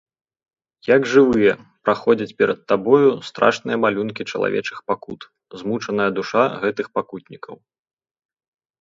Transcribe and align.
Як 0.95 1.01
жывыя, 1.13 1.53
праходзяць 1.87 2.37
перад 2.39 2.59
табою 2.73 3.09
страшныя 3.29 3.77
малюнкі 3.85 4.29
чалавечых 4.35 4.77
пакут, 4.91 5.21
змучаная 5.63 6.11
душа 6.21 6.43
гэтых 6.67 6.87
пакутнікаў. 6.99 7.55